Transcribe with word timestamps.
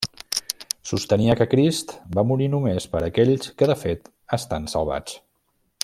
Sostenia 0.91 1.35
que 1.41 1.47
Crist 1.51 1.93
va 2.19 2.23
morir 2.29 2.47
només 2.55 2.89
per 2.95 3.03
aquells 3.11 3.53
que, 3.61 3.69
de 3.73 3.77
fet, 3.85 4.11
estan 4.39 4.67
salvats. 4.75 5.21